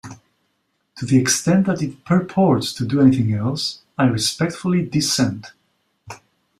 To 0.95 1.05
the 1.05 1.19
extent 1.19 1.67
that 1.67 1.83
it 1.83 2.03
purports 2.05 2.73
to 2.73 2.85
do 2.87 3.01
anything 3.01 3.35
else, 3.35 3.83
I 3.99 4.05
respectfully 4.05 4.83
dissent. 4.83 5.53